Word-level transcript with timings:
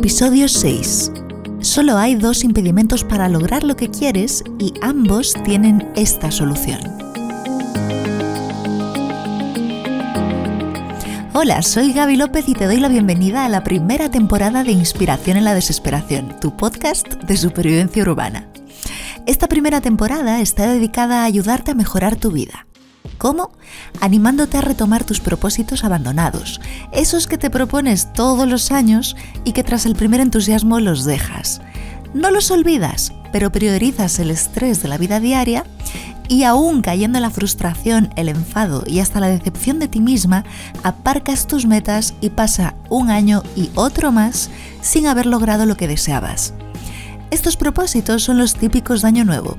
Episodio 0.00 0.48
6. 0.48 1.12
Solo 1.60 1.98
hay 1.98 2.14
dos 2.14 2.42
impedimentos 2.42 3.04
para 3.04 3.28
lograr 3.28 3.64
lo 3.64 3.76
que 3.76 3.90
quieres 3.90 4.42
y 4.58 4.72
ambos 4.80 5.34
tienen 5.44 5.92
esta 5.94 6.30
solución. 6.30 6.80
Hola, 11.34 11.60
soy 11.60 11.92
Gaby 11.92 12.16
López 12.16 12.48
y 12.48 12.54
te 12.54 12.64
doy 12.64 12.78
la 12.78 12.88
bienvenida 12.88 13.44
a 13.44 13.50
la 13.50 13.62
primera 13.62 14.10
temporada 14.10 14.64
de 14.64 14.72
Inspiración 14.72 15.36
en 15.36 15.44
la 15.44 15.52
Desesperación, 15.52 16.40
tu 16.40 16.56
podcast 16.56 17.06
de 17.06 17.36
supervivencia 17.36 18.02
urbana. 18.02 18.48
Esta 19.26 19.48
primera 19.48 19.82
temporada 19.82 20.40
está 20.40 20.72
dedicada 20.72 21.20
a 21.20 21.24
ayudarte 21.26 21.72
a 21.72 21.74
mejorar 21.74 22.16
tu 22.16 22.30
vida. 22.30 22.66
¿Cómo? 23.18 23.50
Animándote 24.00 24.56
a 24.56 24.62
retomar 24.62 25.04
tus 25.04 25.20
propósitos 25.20 25.84
abandonados, 25.84 26.60
esos 26.92 27.26
que 27.26 27.38
te 27.38 27.50
propones 27.50 28.12
todos 28.12 28.48
los 28.48 28.72
años 28.72 29.16
y 29.44 29.52
que 29.52 29.64
tras 29.64 29.86
el 29.86 29.94
primer 29.94 30.20
entusiasmo 30.20 30.80
los 30.80 31.04
dejas. 31.04 31.60
No 32.14 32.30
los 32.30 32.50
olvidas, 32.50 33.12
pero 33.32 33.52
priorizas 33.52 34.18
el 34.18 34.30
estrés 34.30 34.82
de 34.82 34.88
la 34.88 34.98
vida 34.98 35.20
diaria 35.20 35.64
y 36.28 36.44
aún 36.44 36.80
cayendo 36.80 37.18
en 37.18 37.22
la 37.22 37.30
frustración, 37.30 38.10
el 38.16 38.28
enfado 38.28 38.84
y 38.86 39.00
hasta 39.00 39.20
la 39.20 39.28
decepción 39.28 39.78
de 39.80 39.88
ti 39.88 40.00
misma, 40.00 40.44
aparcas 40.82 41.46
tus 41.46 41.66
metas 41.66 42.14
y 42.20 42.30
pasa 42.30 42.74
un 42.88 43.10
año 43.10 43.42
y 43.56 43.70
otro 43.74 44.12
más 44.12 44.48
sin 44.80 45.06
haber 45.06 45.26
logrado 45.26 45.66
lo 45.66 45.76
que 45.76 45.88
deseabas. 45.88 46.54
Estos 47.30 47.56
propósitos 47.56 48.22
son 48.22 48.38
los 48.38 48.54
típicos 48.54 49.02
de 49.02 49.08
Año 49.08 49.24
Nuevo. 49.24 49.56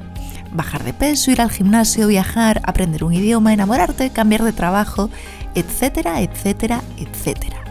Bajar 0.53 0.83
de 0.83 0.93
peso, 0.93 1.31
ir 1.31 1.41
al 1.41 1.51
gimnasio, 1.51 2.07
viajar, 2.07 2.61
aprender 2.63 3.03
un 3.03 3.13
idioma, 3.13 3.53
enamorarte, 3.53 4.09
cambiar 4.09 4.43
de 4.43 4.53
trabajo, 4.53 5.09
etcétera, 5.55 6.21
etcétera, 6.21 6.81
etcétera 6.97 7.61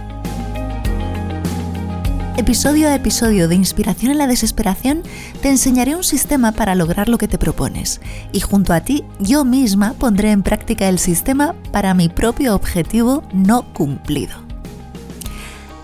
episodio 2.41 2.89
a 2.89 2.95
episodio 2.95 3.49
de 3.49 3.55
Inspiración 3.55 4.13
en 4.13 4.19
la 4.19 4.27
Desesperación, 4.27 5.03
te 5.43 5.51
enseñaré 5.51 5.95
un 5.95 6.03
sistema 6.03 6.53
para 6.53 6.75
lograr 6.75 7.09
lo 7.09 7.19
que 7.19 7.29
te 7.29 7.37
propones. 7.37 8.01
Y 8.33 8.41
junto 8.41 8.73
a 8.73 8.81
ti, 8.81 9.05
yo 9.19 9.45
misma 9.45 9.93
pondré 9.93 10.31
en 10.31 10.43
práctica 10.43 10.89
el 10.89 10.99
sistema 10.99 11.55
para 11.71 11.93
mi 11.93 12.09
propio 12.09 12.55
objetivo 12.55 13.23
no 13.35 13.63
cumplido. 13.75 14.37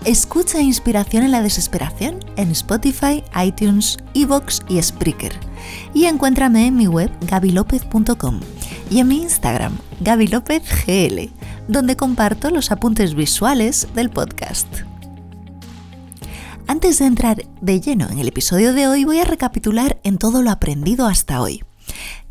Escucha 0.03 0.59
Inspiración 0.59 1.23
en 1.23 1.31
la 1.31 1.43
Desesperación 1.43 2.19
en 2.37 2.51
Spotify, 2.51 3.23
iTunes, 3.41 3.97
Evox 4.15 4.61
y 4.67 4.81
Spreaker. 4.81 5.46
Y 5.93 6.05
encuéntrame 6.05 6.67
en 6.67 6.75
mi 6.75 6.87
web 6.87 7.11
gabilopez.com 7.21 8.39
y 8.89 8.99
en 8.99 9.07
mi 9.07 9.21
Instagram, 9.21 9.77
gabilopezgl, 10.01 11.31
donde 11.67 11.95
comparto 11.95 12.49
los 12.51 12.71
apuntes 12.71 13.15
visuales 13.15 13.87
del 13.93 14.09
podcast. 14.09 14.67
Antes 16.67 16.99
de 16.99 17.05
entrar 17.05 17.43
de 17.61 17.79
lleno 17.79 18.09
en 18.09 18.19
el 18.19 18.27
episodio 18.27 18.73
de 18.73 18.87
hoy, 18.87 19.05
voy 19.05 19.19
a 19.19 19.25
recapitular 19.25 19.99
en 20.03 20.17
todo 20.17 20.41
lo 20.41 20.51
aprendido 20.51 21.07
hasta 21.07 21.41
hoy. 21.41 21.63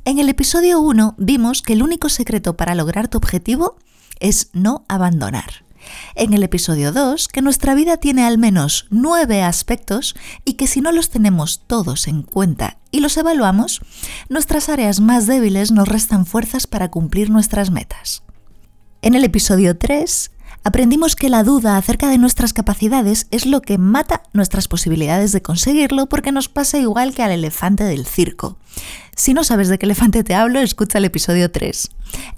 En 0.05 0.19
el 0.19 0.29
episodio 0.29 0.81
1 0.81 1.17
vimos 1.19 1.63
que 1.63 1.73
el 1.73 1.83
único 1.83 2.09
secreto 2.09 2.57
para 2.57 2.75
lograr 2.75 3.09
tu 3.09 3.19
objetivo 3.19 3.77
es 4.21 4.51
no 4.53 4.85
abandonar. 4.89 5.66
En 6.15 6.33
el 6.35 6.43
episodio 6.43 6.93
2, 6.93 7.29
que 7.29 7.43
nuestra 7.43 7.75
vida 7.75 7.97
tiene 7.97 8.25
al 8.25 8.39
menos 8.39 8.87
nueve 8.91 9.43
aspectos 9.43 10.15
y 10.45 10.55
que 10.55 10.67
si 10.67 10.81
no 10.81 10.93
los 10.93 11.11
tenemos 11.11 11.63
todos 11.67 12.09
en 12.09 12.23
cuenta 12.23 12.79
y 12.91 13.01
los 13.01 13.17
evaluamos, 13.17 13.81
nuestras 14.29 14.69
áreas 14.69 15.01
más 15.01 15.27
débiles 15.27 15.73
nos 15.73 15.89
restan 15.89 16.27
fuerzas 16.27 16.67
para 16.67 16.91
cumplir 16.91 17.31
nuestras 17.31 17.71
metas. 17.71 18.23
En 19.03 19.15
el 19.15 19.25
episodio 19.25 19.77
3, 19.77 20.31
aprendimos 20.67 21.15
que 21.15 21.31
la 21.31 21.45
duda 21.45 21.77
acerca 21.77 22.09
de 22.09 22.19
nuestras 22.19 22.53
capacidades 22.53 23.29
es 23.31 23.47
lo 23.47 23.63
que 23.63 23.79
mata 23.79 24.25
nuestras 24.33 24.67
posibilidades 24.67 25.31
de 25.31 25.41
conseguirlo 25.41 26.07
porque 26.07 26.33
nos 26.33 26.49
pasa 26.49 26.81
igual 26.81 27.15
que 27.15 27.23
al 27.23 27.31
elefante 27.31 27.85
del 27.85 28.05
circo. 28.05 28.59
Si 29.15 29.33
no 29.33 29.45
sabes 29.45 29.69
de 29.69 29.79
qué 29.79 29.87
elefante 29.87 30.25
te 30.25 30.35
hablo, 30.35 30.59
escucha 30.59 30.99
el 30.99 31.05
episodio 31.05 31.53
3. 31.53 31.91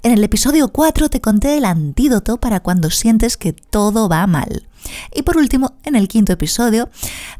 En 0.03 0.11
el 0.11 0.23
episodio 0.23 0.67
4 0.67 1.09
te 1.09 1.21
conté 1.21 1.57
el 1.57 1.65
antídoto 1.65 2.39
para 2.39 2.59
cuando 2.59 2.91
sientes 2.91 3.35
que 3.35 3.51
todo 3.51 4.07
va 4.07 4.27
mal. 4.27 4.67
Y 5.11 5.23
por 5.23 5.37
último, 5.37 5.73
en 5.83 5.95
el 5.95 6.07
quinto 6.07 6.31
episodio, 6.31 6.87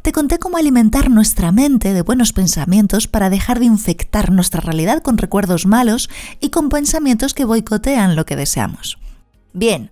te 0.01 0.11
conté 0.11 0.39
cómo 0.39 0.57
alimentar 0.57 1.11
nuestra 1.11 1.51
mente 1.51 1.93
de 1.93 2.01
buenos 2.01 2.33
pensamientos 2.33 3.07
para 3.07 3.29
dejar 3.29 3.59
de 3.59 3.65
infectar 3.65 4.31
nuestra 4.31 4.61
realidad 4.61 5.03
con 5.03 5.19
recuerdos 5.19 5.67
malos 5.67 6.09
y 6.39 6.49
con 6.49 6.69
pensamientos 6.69 7.35
que 7.35 7.45
boicotean 7.45 8.15
lo 8.15 8.25
que 8.25 8.35
deseamos. 8.35 8.97
Bien, 9.53 9.89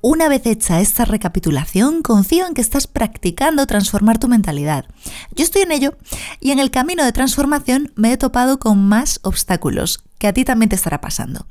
una 0.00 0.28
vez 0.28 0.46
hecha 0.46 0.80
esta 0.80 1.04
recapitulación, 1.04 2.02
confío 2.02 2.46
en 2.46 2.54
que 2.54 2.60
estás 2.60 2.88
practicando 2.88 3.66
transformar 3.66 4.18
tu 4.18 4.26
mentalidad. 4.26 4.86
Yo 5.32 5.44
estoy 5.44 5.62
en 5.62 5.70
ello 5.70 5.96
y 6.40 6.50
en 6.50 6.58
el 6.58 6.72
camino 6.72 7.04
de 7.04 7.12
transformación 7.12 7.92
me 7.94 8.12
he 8.12 8.16
topado 8.16 8.58
con 8.58 8.82
más 8.88 9.20
obstáculos, 9.22 10.02
que 10.18 10.26
a 10.26 10.32
ti 10.32 10.44
también 10.44 10.70
te 10.70 10.76
estará 10.76 11.00
pasando. 11.00 11.46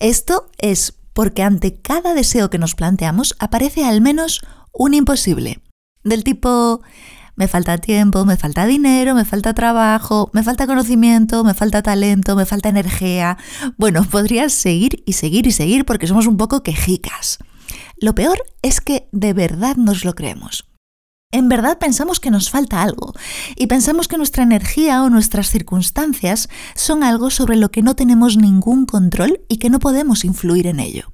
Esto 0.00 0.50
es 0.58 0.94
porque 1.12 1.44
ante 1.44 1.76
cada 1.76 2.14
deseo 2.14 2.50
que 2.50 2.58
nos 2.58 2.74
planteamos 2.74 3.36
aparece 3.38 3.84
al 3.84 4.00
menos 4.00 4.40
un 4.72 4.94
imposible, 4.94 5.62
del 6.02 6.24
tipo 6.24 6.82
me 7.34 7.48
falta 7.48 7.78
tiempo, 7.78 8.24
me 8.24 8.36
falta 8.36 8.66
dinero, 8.66 9.14
me 9.14 9.24
falta 9.24 9.54
trabajo, 9.54 10.30
me 10.32 10.42
falta 10.42 10.66
conocimiento, 10.66 11.44
me 11.44 11.54
falta 11.54 11.82
talento, 11.82 12.36
me 12.36 12.46
falta 12.46 12.68
energía. 12.68 13.38
Bueno, 13.76 14.04
podrías 14.10 14.52
seguir 14.52 15.02
y 15.06 15.14
seguir 15.14 15.46
y 15.46 15.52
seguir 15.52 15.84
porque 15.84 16.06
somos 16.06 16.26
un 16.26 16.36
poco 16.36 16.62
quejicas. 16.62 17.38
Lo 17.98 18.14
peor 18.14 18.42
es 18.62 18.80
que 18.80 19.08
de 19.12 19.32
verdad 19.32 19.76
nos 19.76 20.04
lo 20.04 20.14
creemos. 20.14 20.68
En 21.30 21.48
verdad 21.48 21.78
pensamos 21.78 22.20
que 22.20 22.30
nos 22.30 22.50
falta 22.50 22.82
algo 22.82 23.14
y 23.56 23.66
pensamos 23.66 24.06
que 24.06 24.18
nuestra 24.18 24.42
energía 24.42 25.02
o 25.02 25.08
nuestras 25.08 25.48
circunstancias 25.48 26.50
son 26.74 27.02
algo 27.02 27.30
sobre 27.30 27.56
lo 27.56 27.70
que 27.70 27.80
no 27.80 27.96
tenemos 27.96 28.36
ningún 28.36 28.84
control 28.84 29.40
y 29.48 29.56
que 29.56 29.70
no 29.70 29.78
podemos 29.78 30.26
influir 30.26 30.66
en 30.66 30.78
ello. 30.78 31.10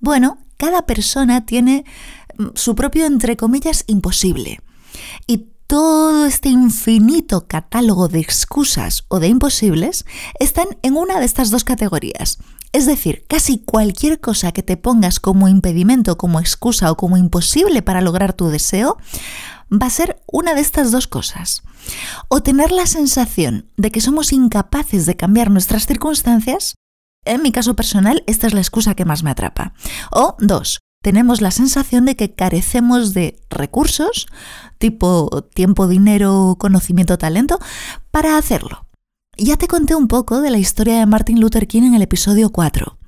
Bueno, 0.00 0.38
cada 0.56 0.86
persona 0.86 1.44
tiene 1.44 1.84
mm, 2.38 2.46
su 2.54 2.74
propio, 2.74 3.04
entre 3.04 3.36
comillas, 3.36 3.84
imposible. 3.86 4.60
Y 5.26 5.48
todo 5.66 6.26
este 6.26 6.48
infinito 6.48 7.46
catálogo 7.46 8.08
de 8.08 8.18
excusas 8.18 9.04
o 9.08 9.20
de 9.20 9.28
imposibles 9.28 10.04
están 10.40 10.66
en 10.82 10.96
una 10.96 11.20
de 11.20 11.26
estas 11.26 11.50
dos 11.50 11.62
categorías. 11.62 12.38
Es 12.72 12.86
decir, 12.86 13.24
casi 13.28 13.58
cualquier 13.58 14.20
cosa 14.20 14.52
que 14.52 14.62
te 14.62 14.76
pongas 14.76 15.20
como 15.20 15.48
impedimento, 15.48 16.18
como 16.18 16.40
excusa 16.40 16.90
o 16.90 16.96
como 16.96 17.16
imposible 17.16 17.82
para 17.82 18.00
lograr 18.00 18.32
tu 18.32 18.48
deseo, 18.48 18.96
va 19.72 19.86
a 19.86 19.90
ser 19.90 20.20
una 20.26 20.54
de 20.54 20.60
estas 20.60 20.90
dos 20.90 21.06
cosas. 21.06 21.62
O 22.28 22.42
tener 22.42 22.72
la 22.72 22.86
sensación 22.86 23.70
de 23.76 23.90
que 23.90 24.00
somos 24.00 24.32
incapaces 24.32 25.06
de 25.06 25.16
cambiar 25.16 25.50
nuestras 25.50 25.86
circunstancias, 25.86 26.74
en 27.24 27.42
mi 27.42 27.52
caso 27.52 27.74
personal, 27.74 28.24
esta 28.26 28.46
es 28.46 28.54
la 28.54 28.60
excusa 28.60 28.94
que 28.94 29.04
más 29.04 29.22
me 29.22 29.30
atrapa. 29.30 29.72
O 30.10 30.36
dos, 30.40 30.80
tenemos 31.02 31.40
la 31.40 31.50
sensación 31.50 32.04
de 32.04 32.14
que 32.14 32.34
carecemos 32.34 33.14
de 33.14 33.40
recursos, 33.48 34.26
tipo 34.78 35.44
tiempo, 35.54 35.88
dinero, 35.88 36.56
conocimiento, 36.58 37.16
talento, 37.18 37.58
para 38.10 38.36
hacerlo. 38.36 38.86
Ya 39.36 39.56
te 39.56 39.68
conté 39.68 39.94
un 39.94 40.08
poco 40.08 40.40
de 40.40 40.50
la 40.50 40.58
historia 40.58 40.98
de 40.98 41.06
Martin 41.06 41.40
Luther 41.40 41.66
King 41.66 41.82
en 41.84 41.94
el 41.94 42.02
episodio 42.02 42.50
4. 42.50 42.98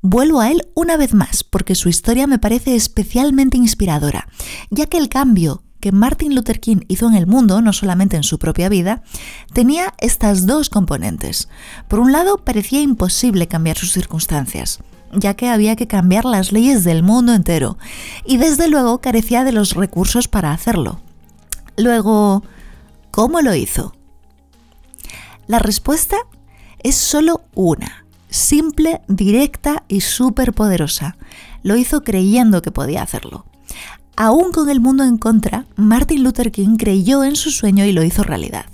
Vuelvo 0.00 0.40
a 0.40 0.50
él 0.50 0.62
una 0.74 0.96
vez 0.96 1.14
más 1.14 1.44
porque 1.44 1.74
su 1.74 1.88
historia 1.88 2.26
me 2.26 2.38
parece 2.38 2.74
especialmente 2.74 3.58
inspiradora, 3.58 4.28
ya 4.70 4.86
que 4.86 4.96
el 4.96 5.08
cambio 5.08 5.62
que 5.78 5.92
Martin 5.92 6.34
Luther 6.34 6.60
King 6.60 6.78
hizo 6.88 7.08
en 7.08 7.14
el 7.14 7.26
mundo, 7.26 7.60
no 7.60 7.72
solamente 7.72 8.16
en 8.16 8.22
su 8.22 8.38
propia 8.38 8.68
vida, 8.68 9.02
tenía 9.52 9.94
estas 9.98 10.46
dos 10.46 10.70
componentes. 10.70 11.48
Por 11.88 11.98
un 11.98 12.12
lado, 12.12 12.38
parecía 12.38 12.80
imposible 12.80 13.48
cambiar 13.48 13.76
sus 13.76 13.92
circunstancias 13.92 14.78
ya 15.12 15.34
que 15.34 15.48
había 15.48 15.76
que 15.76 15.86
cambiar 15.86 16.24
las 16.24 16.52
leyes 16.52 16.84
del 16.84 17.02
mundo 17.02 17.34
entero, 17.34 17.78
y 18.24 18.38
desde 18.38 18.68
luego 18.68 19.00
carecía 19.00 19.44
de 19.44 19.52
los 19.52 19.74
recursos 19.74 20.28
para 20.28 20.52
hacerlo. 20.52 21.00
Luego, 21.76 22.42
¿cómo 23.10 23.40
lo 23.40 23.54
hizo? 23.54 23.94
La 25.46 25.58
respuesta 25.58 26.16
es 26.82 26.96
solo 26.96 27.42
una, 27.54 28.06
simple, 28.30 29.02
directa 29.08 29.84
y 29.88 30.00
súper 30.00 30.52
poderosa. 30.52 31.16
Lo 31.62 31.76
hizo 31.76 32.02
creyendo 32.02 32.62
que 32.62 32.70
podía 32.70 33.02
hacerlo. 33.02 33.46
Aún 34.16 34.52
con 34.52 34.68
el 34.68 34.80
mundo 34.80 35.04
en 35.04 35.16
contra, 35.18 35.66
Martin 35.76 36.22
Luther 36.22 36.52
King 36.52 36.76
creyó 36.76 37.24
en 37.24 37.36
su 37.36 37.50
sueño 37.50 37.84
y 37.84 37.92
lo 37.92 38.02
hizo 38.02 38.22
realidad. 38.22 38.66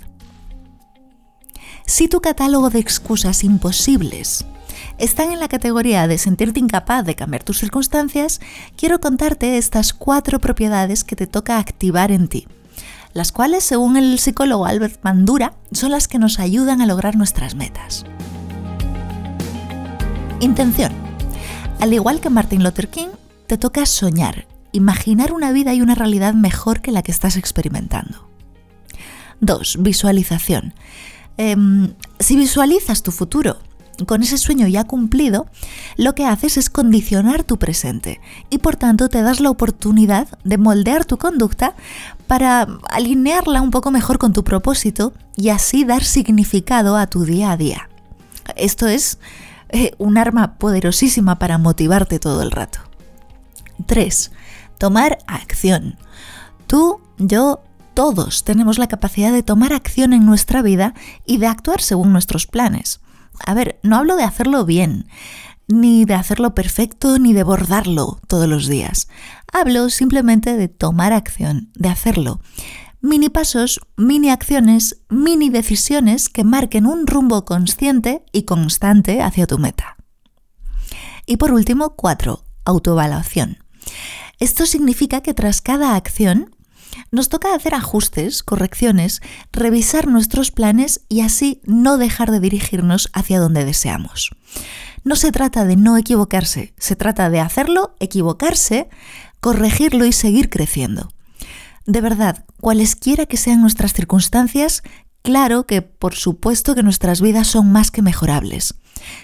Si 1.85 2.07
tu 2.07 2.21
catálogo 2.21 2.69
de 2.69 2.79
excusas 2.79 3.43
imposibles 3.43 4.45
están 4.99 5.31
en 5.31 5.39
la 5.39 5.47
categoría 5.47 6.07
de 6.07 6.17
sentirte 6.17 6.59
incapaz 6.59 7.05
de 7.05 7.15
cambiar 7.15 7.43
tus 7.43 7.59
circunstancias, 7.59 8.41
quiero 8.75 8.99
contarte 8.99 9.57
estas 9.57 9.93
cuatro 9.93 10.39
propiedades 10.39 11.03
que 11.03 11.15
te 11.15 11.25
toca 11.25 11.57
activar 11.57 12.11
en 12.11 12.27
ti, 12.27 12.47
las 13.13 13.31
cuales, 13.31 13.63
según 13.63 13.97
el 13.97 14.19
psicólogo 14.19 14.65
Albert 14.65 15.01
Bandura, 15.01 15.53
son 15.71 15.91
las 15.91 16.07
que 16.07 16.19
nos 16.19 16.39
ayudan 16.39 16.81
a 16.81 16.85
lograr 16.85 17.15
nuestras 17.15 17.55
metas. 17.55 18.05
Intención. 20.41 20.91
Al 21.79 21.93
igual 21.93 22.19
que 22.19 22.29
Martin 22.29 22.63
Luther 22.63 22.89
King, 22.89 23.09
te 23.47 23.57
toca 23.57 23.85
soñar 23.85 24.45
imaginar 24.71 25.31
una 25.31 25.51
vida 25.51 25.73
y 25.73 25.81
una 25.81 25.95
realidad 25.95 26.33
mejor 26.33 26.81
que 26.81 26.91
la 26.91 27.01
que 27.01 27.11
estás 27.11 27.37
experimentando. 27.37 28.29
2. 29.41 29.77
Visualización. 29.79 30.73
Em, 31.37 31.93
si 32.19 32.35
visualizas 32.35 33.01
tu 33.01 33.11
futuro 33.11 33.57
con 34.05 34.23
ese 34.23 34.37
sueño 34.37 34.67
ya 34.67 34.83
cumplido, 34.83 35.47
lo 35.97 36.15
que 36.15 36.25
haces 36.25 36.57
es 36.57 36.69
condicionar 36.69 37.43
tu 37.43 37.57
presente 37.57 38.21
y 38.49 38.59
por 38.59 38.75
tanto 38.75 39.09
te 39.09 39.21
das 39.21 39.39
la 39.39 39.49
oportunidad 39.49 40.27
de 40.43 40.57
moldear 40.57 41.05
tu 41.05 41.17
conducta 41.17 41.75
para 42.27 42.67
alinearla 42.89 43.61
un 43.61 43.71
poco 43.71 43.91
mejor 43.91 44.17
con 44.17 44.33
tu 44.33 44.43
propósito 44.43 45.13
y 45.35 45.49
así 45.49 45.83
dar 45.83 46.03
significado 46.03 46.97
a 46.97 47.07
tu 47.07 47.23
día 47.23 47.51
a 47.51 47.57
día. 47.57 47.89
Esto 48.55 48.87
es 48.87 49.19
eh, 49.69 49.91
un 49.97 50.17
arma 50.17 50.55
poderosísima 50.57 51.37
para 51.39 51.57
motivarte 51.57 52.19
todo 52.19 52.41
el 52.41 52.51
rato. 52.51 52.79
3. 53.85 54.31
Tomar 54.77 55.19
acción. 55.27 55.97
Tú, 56.67 57.01
yo, 57.17 57.61
todos 57.93 58.43
tenemos 58.43 58.77
la 58.77 58.87
capacidad 58.87 59.31
de 59.31 59.43
tomar 59.43 59.73
acción 59.73 60.13
en 60.13 60.25
nuestra 60.25 60.61
vida 60.61 60.93
y 61.25 61.37
de 61.37 61.47
actuar 61.47 61.81
según 61.81 62.11
nuestros 62.11 62.47
planes. 62.47 63.01
A 63.45 63.53
ver, 63.53 63.79
no 63.83 63.97
hablo 63.97 64.15
de 64.15 64.23
hacerlo 64.23 64.65
bien, 64.65 65.07
ni 65.67 66.05
de 66.05 66.15
hacerlo 66.15 66.55
perfecto, 66.55 67.19
ni 67.19 67.33
de 67.33 67.43
bordarlo 67.43 68.19
todos 68.27 68.47
los 68.47 68.67
días. 68.67 69.07
Hablo 69.51 69.89
simplemente 69.89 70.57
de 70.57 70.67
tomar 70.67 71.13
acción, 71.13 71.71
de 71.75 71.89
hacerlo. 71.89 72.41
Mini 73.01 73.29
pasos, 73.29 73.79
mini 73.95 74.29
acciones, 74.29 75.01
mini 75.09 75.49
decisiones 75.49 76.27
que 76.27 76.43
marquen 76.43 76.85
un 76.85 77.07
rumbo 77.07 77.45
consciente 77.45 78.25
y 78.33 78.43
constante 78.43 79.21
hacia 79.21 79.47
tu 79.47 79.57
meta. 79.57 79.95
Y 81.25 81.37
por 81.37 81.53
último, 81.53 81.95
cuatro, 81.95 82.43
autoevaluación. 82.65 83.57
Esto 84.39 84.65
significa 84.65 85.21
que 85.21 85.33
tras 85.33 85.61
cada 85.61 85.95
acción 85.95 86.55
nos 87.11 87.29
toca 87.29 87.53
hacer 87.53 87.73
ajustes, 87.73 88.43
correcciones, 88.43 89.21
revisar 89.51 90.07
nuestros 90.07 90.51
planes 90.51 91.01
y 91.09 91.21
así 91.21 91.61
no 91.65 91.97
dejar 91.97 92.31
de 92.31 92.39
dirigirnos 92.39 93.09
hacia 93.13 93.39
donde 93.39 93.65
deseamos. 93.65 94.31
No 95.03 95.15
se 95.15 95.31
trata 95.31 95.65
de 95.65 95.75
no 95.75 95.97
equivocarse, 95.97 96.73
se 96.77 96.95
trata 96.95 97.29
de 97.29 97.39
hacerlo, 97.39 97.95
equivocarse, 97.99 98.89
corregirlo 99.39 100.05
y 100.05 100.11
seguir 100.11 100.49
creciendo. 100.49 101.09
De 101.85 102.01
verdad, 102.01 102.45
cualesquiera 102.59 103.25
que 103.25 103.37
sean 103.37 103.61
nuestras 103.61 103.93
circunstancias, 103.93 104.83
claro 105.23 105.65
que 105.65 105.81
por 105.81 106.15
supuesto 106.15 106.75
que 106.75 106.83
nuestras 106.83 107.21
vidas 107.21 107.47
son 107.47 107.71
más 107.71 107.91
que 107.91 108.01
mejorables. 108.01 108.75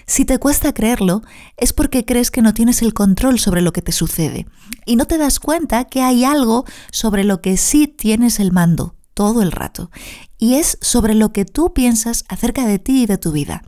Si 0.06 0.24
te 0.24 0.38
cuesta 0.38 0.72
creerlo, 0.72 1.22
es 1.56 1.72
porque 1.72 2.04
crees 2.04 2.30
que 2.30 2.42
no 2.42 2.54
tienes 2.54 2.82
el 2.82 2.94
control 2.94 3.38
sobre 3.38 3.62
lo 3.62 3.72
que 3.72 3.82
te 3.82 3.92
sucede 3.92 4.46
y 4.84 4.96
no 4.96 5.06
te 5.06 5.18
das 5.18 5.40
cuenta 5.40 5.84
que 5.84 6.02
hay 6.02 6.24
algo 6.24 6.64
sobre 6.90 7.24
lo 7.24 7.40
que 7.40 7.56
sí 7.56 7.86
tienes 7.86 8.40
el 8.40 8.52
mando 8.52 8.94
todo 9.14 9.40
el 9.40 9.50
rato 9.50 9.90
y 10.38 10.54
es 10.54 10.78
sobre 10.82 11.14
lo 11.14 11.32
que 11.32 11.46
tú 11.46 11.72
piensas 11.72 12.24
acerca 12.28 12.66
de 12.66 12.78
ti 12.78 13.04
y 13.04 13.06
de 13.06 13.16
tu 13.16 13.32
vida. 13.32 13.62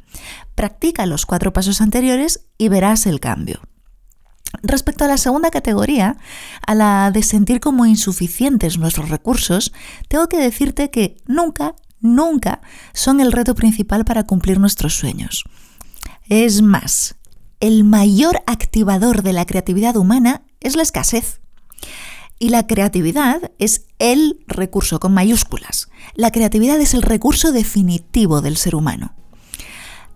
Practica 0.55 1.07
los 1.07 1.25
cuatro 1.25 1.53
pasos 1.53 1.81
anteriores 1.81 2.45
y 2.59 2.69
verás 2.69 3.07
el 3.07 3.19
cambio. 3.19 3.61
Respecto 4.63 5.05
a 5.05 5.09
la 5.09 5.19
segunda 5.19 5.51
categoría, 5.51 6.17
a 6.67 6.75
la 6.75 7.11
de 7.11 7.23
sentir 7.23 7.61
como 7.61 7.87
insuficientes 7.87 8.79
nuestros 8.79 9.09
recursos, 9.09 9.73
tengo 10.09 10.29
que 10.29 10.39
decirte 10.39 10.91
que 10.91 11.17
nunca, 11.27 11.75
nunca 12.01 12.61
son 12.93 13.21
el 13.21 13.33
reto 13.33 13.55
principal 13.55 14.05
para 14.05 14.25
cumplir 14.25 14.59
nuestros 14.59 14.95
sueños. 14.95 15.45
Es 16.29 16.61
más, 16.61 17.15
el 17.59 17.85
mayor 17.85 18.43
activador 18.47 19.23
de 19.23 19.33
la 19.33 19.47
creatividad 19.47 19.97
humana 19.97 20.43
es 20.61 20.77
la 20.77 20.83
escasez. 20.83 21.41
Y 22.39 22.51
la 22.51 22.67
creatividad 22.67 23.51
es 23.59 23.87
el 23.99 24.39
recurso 24.47 25.01
con 25.01 25.15
mayúsculas. 25.15 25.89
La 26.15 26.31
creatividad 26.31 26.79
es 26.81 26.93
el 26.93 27.01
recurso 27.01 27.51
definitivo 27.51 28.43
del 28.43 28.59
ser 28.59 28.75
humano. 28.75 29.15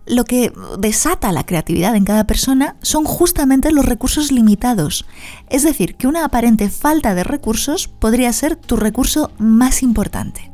Lo 0.05 0.23
que 0.25 0.53
desata 0.77 1.31
la 1.31 1.47
creatividad 1.47 1.95
en 1.95 2.05
cada 2.05 2.27
persona 2.27 2.77
son 2.83 3.05
justamente 3.05 3.71
los 3.71 3.85
recursos 3.85 4.31
limitados. 4.31 5.07
Es 5.49 5.63
decir, 5.63 5.95
que 5.95 6.05
una 6.05 6.25
aparente 6.25 6.69
falta 6.69 7.15
de 7.15 7.23
recursos 7.23 7.87
podría 7.87 8.31
ser 8.33 8.55
tu 8.55 8.75
recurso 8.75 9.31
más 9.39 9.81
importante. 9.81 10.52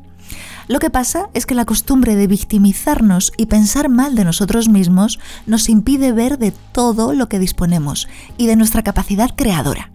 Lo 0.70 0.78
que 0.78 0.92
pasa 0.92 1.32
es 1.34 1.48
que 1.48 1.56
la 1.56 1.66
costumbre 1.66 2.16
de 2.16 2.28
victimizarnos 2.28 3.34
y 3.38 3.48
pensar 3.48 3.90
mal 3.90 4.14
de 4.14 4.24
nosotros 4.24 4.70
mismos 4.70 5.20
nos 5.48 5.68
impide 5.68 6.12
ver 6.12 6.38
de 6.38 6.52
todo 6.52 7.16
lo 7.16 7.28
que 7.28 7.40
disponemos 7.40 8.08
y 8.38 8.46
de 8.46 8.56
nuestra 8.56 8.84
capacidad 8.84 9.32
creadora. 9.36 9.90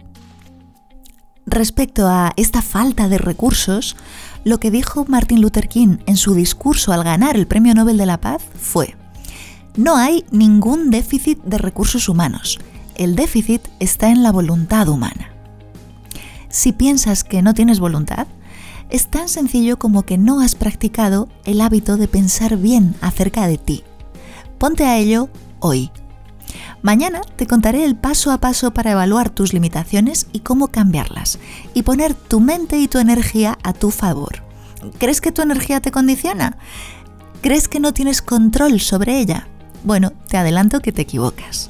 Respecto 1.45 2.09
a 2.09 2.33
esta 2.35 2.61
falta 2.61 3.07
de 3.07 3.17
recursos, 3.17 3.95
lo 4.43 4.59
que 4.59 4.69
dijo 4.69 5.05
Martin 5.07 5.39
Luther 5.39 5.69
King 5.69 5.99
en 6.07 6.17
su 6.17 6.33
discurso 6.33 6.91
al 6.91 7.05
ganar 7.05 7.37
el 7.37 7.47
Premio 7.47 7.73
Nobel 7.73 7.97
de 7.97 8.05
la 8.05 8.19
Paz 8.19 8.43
fue, 8.59 8.97
no 9.77 9.95
hay 9.95 10.25
ningún 10.29 10.89
déficit 10.89 11.41
de 11.43 11.57
recursos 11.57 12.09
humanos, 12.09 12.59
el 12.95 13.15
déficit 13.15 13.61
está 13.79 14.09
en 14.09 14.23
la 14.23 14.33
voluntad 14.33 14.89
humana. 14.89 15.29
Si 16.49 16.73
piensas 16.73 17.23
que 17.23 17.41
no 17.41 17.53
tienes 17.53 17.79
voluntad, 17.79 18.27
es 18.89 19.07
tan 19.07 19.29
sencillo 19.29 19.77
como 19.77 20.03
que 20.03 20.17
no 20.17 20.41
has 20.41 20.55
practicado 20.55 21.27
el 21.43 21.61
hábito 21.61 21.97
de 21.97 22.07
pensar 22.07 22.57
bien 22.57 22.95
acerca 23.01 23.47
de 23.47 23.57
ti. 23.57 23.83
Ponte 24.57 24.85
a 24.85 24.97
ello 24.97 25.29
hoy. 25.59 25.91
Mañana 26.81 27.21
te 27.35 27.47
contaré 27.47 27.83
el 27.83 27.95
paso 27.95 28.31
a 28.31 28.39
paso 28.39 28.71
para 28.71 28.91
evaluar 28.91 29.29
tus 29.29 29.53
limitaciones 29.53 30.27
y 30.31 30.41
cómo 30.41 30.67
cambiarlas, 30.67 31.39
y 31.73 31.81
poner 31.81 32.13
tu 32.13 32.39
mente 32.39 32.77
y 32.77 32.87
tu 32.87 32.99
energía 32.99 33.57
a 33.63 33.73
tu 33.73 33.89
favor. 33.89 34.43
¿Crees 34.99 35.19
que 35.19 35.31
tu 35.31 35.41
energía 35.41 35.81
te 35.81 35.91
condiciona? 35.91 36.57
¿Crees 37.41 37.67
que 37.67 37.79
no 37.79 37.93
tienes 37.93 38.21
control 38.21 38.79
sobre 38.79 39.19
ella? 39.19 39.47
Bueno, 39.83 40.13
te 40.27 40.37
adelanto 40.37 40.79
que 40.79 40.91
te 40.91 41.01
equivocas. 41.01 41.69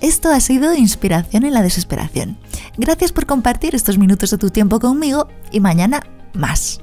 Esto 0.00 0.30
ha 0.30 0.40
sido 0.40 0.74
Inspiración 0.74 1.44
en 1.44 1.54
la 1.54 1.62
Desesperación. 1.62 2.36
Gracias 2.76 3.12
por 3.12 3.24
compartir 3.24 3.74
estos 3.74 3.96
minutos 3.96 4.30
de 4.30 4.38
tu 4.38 4.50
tiempo 4.50 4.78
conmigo 4.78 5.28
y 5.50 5.60
mañana 5.60 6.02
más. 6.34 6.80